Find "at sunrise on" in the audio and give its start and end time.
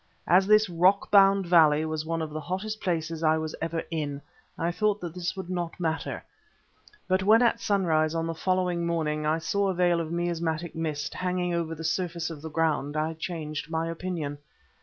7.43-8.25